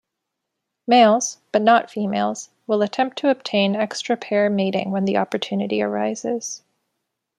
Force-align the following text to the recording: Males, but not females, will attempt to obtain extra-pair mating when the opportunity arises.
Males, 0.87 1.37
but 1.51 1.61
not 1.61 1.91
females, 1.91 2.49
will 2.65 2.81
attempt 2.81 3.19
to 3.19 3.29
obtain 3.29 3.75
extra-pair 3.75 4.49
mating 4.49 4.89
when 4.89 5.05
the 5.05 5.17
opportunity 5.17 5.79
arises. 5.79 6.63